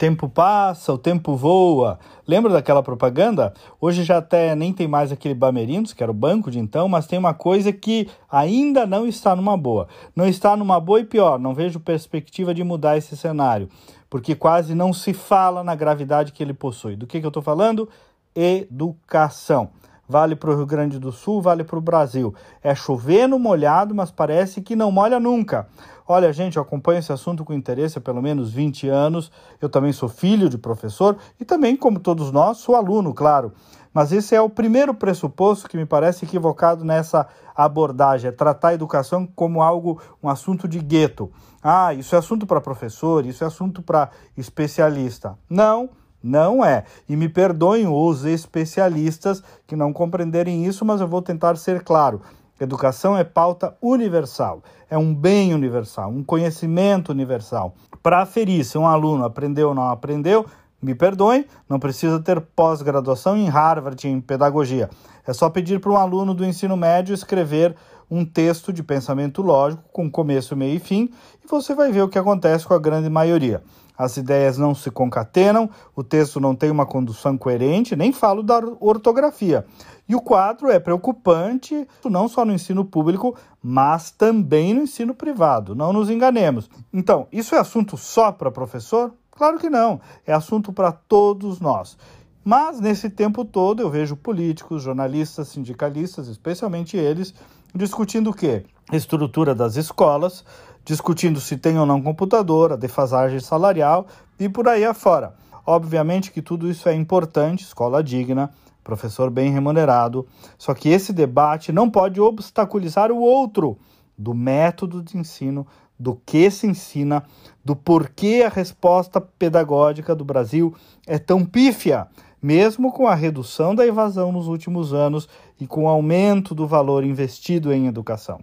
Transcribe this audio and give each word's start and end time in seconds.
tempo 0.00 0.30
passa, 0.30 0.94
o 0.94 0.96
tempo 0.96 1.36
voa. 1.36 1.98
Lembra 2.26 2.50
daquela 2.50 2.82
propaganda? 2.82 3.52
Hoje 3.78 4.02
já 4.02 4.16
até 4.16 4.54
nem 4.54 4.72
tem 4.72 4.88
mais 4.88 5.12
aquele 5.12 5.34
Bamerindos, 5.34 5.92
que 5.92 6.02
era 6.02 6.10
o 6.10 6.14
banco 6.14 6.50
de 6.50 6.58
então, 6.58 6.88
mas 6.88 7.06
tem 7.06 7.18
uma 7.18 7.34
coisa 7.34 7.70
que 7.70 8.08
ainda 8.30 8.86
não 8.86 9.06
está 9.06 9.36
numa 9.36 9.58
boa. 9.58 9.88
Não 10.16 10.26
está 10.26 10.56
numa 10.56 10.80
boa 10.80 11.00
e 11.00 11.04
pior, 11.04 11.38
não 11.38 11.54
vejo 11.54 11.78
perspectiva 11.78 12.54
de 12.54 12.64
mudar 12.64 12.96
esse 12.96 13.14
cenário, 13.14 13.68
porque 14.08 14.34
quase 14.34 14.74
não 14.74 14.90
se 14.90 15.12
fala 15.12 15.62
na 15.62 15.74
gravidade 15.74 16.32
que 16.32 16.42
ele 16.42 16.54
possui. 16.54 16.96
Do 16.96 17.06
que, 17.06 17.20
que 17.20 17.26
eu 17.26 17.28
estou 17.28 17.42
falando? 17.42 17.86
Educação 18.34 19.68
vale 20.10 20.34
para 20.34 20.50
o 20.50 20.56
Rio 20.56 20.66
Grande 20.66 20.98
do 20.98 21.12
Sul, 21.12 21.40
vale 21.40 21.62
para 21.62 21.78
o 21.78 21.80
Brasil. 21.80 22.34
É 22.62 22.74
chover 22.74 23.28
no 23.28 23.38
molhado, 23.38 23.94
mas 23.94 24.10
parece 24.10 24.60
que 24.60 24.74
não 24.74 24.90
molha 24.90 25.20
nunca. 25.20 25.68
Olha, 26.06 26.32
gente, 26.32 26.56
eu 26.56 26.62
acompanho 26.62 26.98
esse 26.98 27.12
assunto 27.12 27.44
com 27.44 27.54
interesse 27.54 27.96
há 27.96 28.00
pelo 28.00 28.20
menos 28.20 28.52
20 28.52 28.88
anos. 28.88 29.30
Eu 29.60 29.68
também 29.68 29.92
sou 29.92 30.08
filho 30.08 30.48
de 30.48 30.58
professor 30.58 31.16
e 31.38 31.44
também, 31.44 31.76
como 31.76 32.00
todos 32.00 32.32
nós, 32.32 32.58
sou 32.58 32.74
aluno, 32.74 33.14
claro. 33.14 33.52
Mas 33.94 34.10
esse 34.10 34.34
é 34.34 34.40
o 34.40 34.50
primeiro 34.50 34.92
pressuposto 34.92 35.68
que 35.68 35.76
me 35.76 35.86
parece 35.86 36.24
equivocado 36.24 36.84
nessa 36.84 37.28
abordagem, 37.54 38.28
é 38.28 38.32
tratar 38.32 38.68
a 38.68 38.74
educação 38.74 39.26
como 39.26 39.62
algo, 39.62 40.00
um 40.20 40.28
assunto 40.28 40.66
de 40.66 40.80
gueto. 40.80 41.30
Ah, 41.62 41.94
isso 41.94 42.16
é 42.16 42.18
assunto 42.18 42.46
para 42.46 42.60
professor, 42.60 43.24
isso 43.24 43.44
é 43.44 43.46
assunto 43.46 43.80
para 43.80 44.10
especialista. 44.36 45.38
Não, 45.48 45.90
não 46.22 46.64
é. 46.64 46.84
E 47.08 47.16
me 47.16 47.28
perdoem 47.28 47.86
os 47.86 48.24
especialistas 48.24 49.42
que 49.66 49.76
não 49.76 49.92
compreenderem 49.92 50.64
isso, 50.66 50.84
mas 50.84 51.00
eu 51.00 51.08
vou 51.08 51.22
tentar 51.22 51.56
ser 51.56 51.82
claro. 51.82 52.20
Educação 52.60 53.16
é 53.16 53.24
pauta 53.24 53.74
universal, 53.80 54.62
é 54.90 54.98
um 54.98 55.14
bem 55.14 55.54
universal, 55.54 56.10
um 56.10 56.22
conhecimento 56.22 57.08
universal. 57.10 57.74
Para 58.02 58.20
aferir 58.20 58.64
se 58.66 58.76
um 58.76 58.86
aluno 58.86 59.24
aprendeu 59.24 59.68
ou 59.68 59.74
não 59.74 59.88
aprendeu, 59.88 60.44
me 60.82 60.94
perdoem, 60.94 61.46
não 61.66 61.78
precisa 61.78 62.20
ter 62.20 62.38
pós-graduação 62.38 63.34
em 63.34 63.48
Harvard 63.48 64.06
em 64.06 64.20
pedagogia. 64.20 64.90
É 65.26 65.32
só 65.32 65.48
pedir 65.48 65.80
para 65.80 65.90
um 65.90 65.96
aluno 65.96 66.34
do 66.34 66.44
ensino 66.44 66.76
médio 66.76 67.14
escrever 67.14 67.74
um 68.10 68.26
texto 68.26 68.74
de 68.74 68.82
pensamento 68.82 69.40
lógico 69.40 69.82
com 69.90 70.10
começo, 70.10 70.54
meio 70.54 70.76
e 70.76 70.80
fim, 70.80 71.10
e 71.42 71.48
você 71.48 71.74
vai 71.74 71.90
ver 71.90 72.02
o 72.02 72.08
que 72.08 72.18
acontece 72.18 72.66
com 72.66 72.74
a 72.74 72.78
grande 72.78 73.08
maioria 73.08 73.62
as 74.00 74.16
ideias 74.16 74.56
não 74.56 74.74
se 74.74 74.90
concatenam, 74.90 75.68
o 75.94 76.02
texto 76.02 76.40
não 76.40 76.54
tem 76.54 76.70
uma 76.70 76.86
condução 76.86 77.36
coerente, 77.36 77.94
nem 77.94 78.14
falo 78.14 78.42
da 78.42 78.58
ortografia. 78.80 79.66
E 80.08 80.14
o 80.14 80.22
quadro 80.22 80.70
é 80.70 80.80
preocupante, 80.80 81.86
não 82.06 82.26
só 82.26 82.42
no 82.42 82.54
ensino 82.54 82.82
público, 82.82 83.36
mas 83.62 84.10
também 84.10 84.72
no 84.72 84.84
ensino 84.84 85.14
privado. 85.14 85.74
Não 85.74 85.92
nos 85.92 86.08
enganemos. 86.08 86.70
Então, 86.90 87.26
isso 87.30 87.54
é 87.54 87.58
assunto 87.58 87.98
só 87.98 88.32
para 88.32 88.50
professor? 88.50 89.12
Claro 89.32 89.58
que 89.58 89.68
não. 89.68 90.00
É 90.26 90.32
assunto 90.32 90.72
para 90.72 90.92
todos 90.92 91.60
nós. 91.60 91.98
Mas 92.42 92.80
nesse 92.80 93.10
tempo 93.10 93.44
todo 93.44 93.82
eu 93.82 93.90
vejo 93.90 94.16
políticos, 94.16 94.82
jornalistas, 94.82 95.48
sindicalistas, 95.48 96.26
especialmente 96.26 96.96
eles, 96.96 97.34
discutindo 97.74 98.30
o 98.30 98.34
quê? 98.34 98.64
Estrutura 98.90 99.54
das 99.54 99.76
escolas, 99.76 100.42
discutindo 100.90 101.40
se 101.40 101.56
tem 101.56 101.78
ou 101.78 101.86
não 101.86 102.02
computador, 102.02 102.72
a 102.72 102.76
defasagem 102.76 103.38
salarial 103.38 104.08
e 104.40 104.48
por 104.48 104.66
aí 104.66 104.84
afora. 104.84 105.36
Obviamente 105.64 106.32
que 106.32 106.42
tudo 106.42 106.68
isso 106.68 106.88
é 106.88 106.94
importante, 106.96 107.62
escola 107.62 108.02
digna, 108.02 108.50
professor 108.82 109.30
bem 109.30 109.52
remunerado, 109.52 110.26
só 110.58 110.74
que 110.74 110.88
esse 110.88 111.12
debate 111.12 111.70
não 111.70 111.88
pode 111.88 112.20
obstaculizar 112.20 113.12
o 113.12 113.20
outro 113.20 113.78
do 114.18 114.34
método 114.34 115.00
de 115.00 115.16
ensino, 115.16 115.64
do 115.96 116.20
que 116.26 116.50
se 116.50 116.66
ensina, 116.66 117.22
do 117.64 117.76
porquê 117.76 118.42
a 118.44 118.48
resposta 118.48 119.20
pedagógica 119.20 120.12
do 120.12 120.24
Brasil 120.24 120.74
é 121.06 121.20
tão 121.20 121.44
pífia, 121.44 122.08
mesmo 122.42 122.90
com 122.90 123.06
a 123.06 123.14
redução 123.14 123.76
da 123.76 123.86
evasão 123.86 124.32
nos 124.32 124.48
últimos 124.48 124.92
anos 124.92 125.28
e 125.60 125.68
com 125.68 125.84
o 125.84 125.88
aumento 125.88 126.52
do 126.52 126.66
valor 126.66 127.04
investido 127.04 127.72
em 127.72 127.86
educação. 127.86 128.40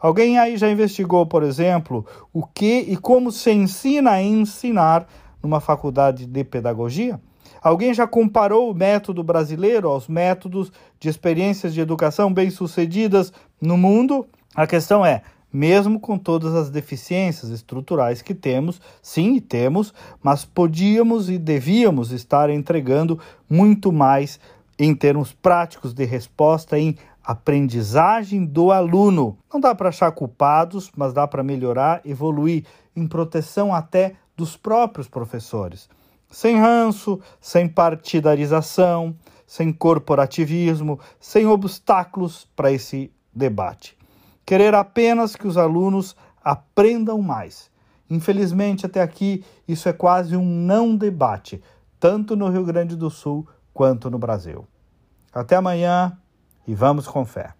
Alguém 0.00 0.38
aí 0.38 0.56
já 0.56 0.70
investigou, 0.70 1.26
por 1.26 1.42
exemplo, 1.42 2.06
o 2.32 2.46
que 2.46 2.86
e 2.88 2.96
como 2.96 3.30
se 3.30 3.52
ensina 3.52 4.12
a 4.12 4.22
ensinar 4.22 5.06
numa 5.42 5.60
faculdade 5.60 6.24
de 6.24 6.42
pedagogia? 6.42 7.20
Alguém 7.62 7.92
já 7.92 8.06
comparou 8.06 8.70
o 8.70 8.74
método 8.74 9.22
brasileiro 9.22 9.88
aos 9.88 10.08
métodos 10.08 10.72
de 10.98 11.10
experiências 11.10 11.74
de 11.74 11.80
educação 11.80 12.32
bem-sucedidas 12.32 13.30
no 13.60 13.76
mundo? 13.76 14.26
A 14.54 14.66
questão 14.66 15.04
é: 15.04 15.20
mesmo 15.52 16.00
com 16.00 16.16
todas 16.16 16.54
as 16.54 16.70
deficiências 16.70 17.50
estruturais 17.50 18.22
que 18.22 18.34
temos, 18.34 18.80
sim, 19.02 19.38
temos, 19.38 19.92
mas 20.22 20.46
podíamos 20.46 21.28
e 21.28 21.36
devíamos 21.36 22.10
estar 22.10 22.48
entregando 22.48 23.20
muito 23.48 23.92
mais 23.92 24.40
em 24.78 24.94
termos 24.94 25.30
práticos 25.30 25.92
de 25.92 26.06
resposta 26.06 26.78
em 26.78 26.96
aprendizagem 27.24 28.44
do 28.44 28.72
aluno. 28.72 29.38
Não 29.52 29.60
dá 29.60 29.74
para 29.74 29.88
achar 29.88 30.10
culpados, 30.12 30.90
mas 30.96 31.12
dá 31.12 31.26
para 31.26 31.42
melhorar, 31.42 32.00
evoluir 32.04 32.64
em 32.94 33.06
proteção 33.06 33.74
até 33.74 34.14
dos 34.36 34.56
próprios 34.56 35.08
professores. 35.08 35.88
Sem 36.30 36.58
ranço, 36.58 37.20
sem 37.40 37.68
partidarização, 37.68 39.14
sem 39.46 39.72
corporativismo, 39.72 41.00
sem 41.18 41.46
obstáculos 41.46 42.48
para 42.54 42.70
esse 42.70 43.12
debate. 43.34 43.98
Querer 44.46 44.74
apenas 44.74 45.36
que 45.36 45.46
os 45.46 45.56
alunos 45.56 46.16
aprendam 46.42 47.20
mais. 47.20 47.70
Infelizmente, 48.08 48.86
até 48.86 49.00
aqui, 49.00 49.44
isso 49.68 49.88
é 49.88 49.92
quase 49.92 50.36
um 50.36 50.44
não 50.44 50.96
debate, 50.96 51.62
tanto 51.98 52.34
no 52.34 52.48
Rio 52.48 52.64
Grande 52.64 52.96
do 52.96 53.10
Sul 53.10 53.46
quanto 53.72 54.10
no 54.10 54.18
Brasil. 54.18 54.66
Até 55.32 55.56
amanhã 55.56 56.18
e 56.70 56.74
vamos 56.76 57.08
com 57.08 57.24
fé. 57.24 57.48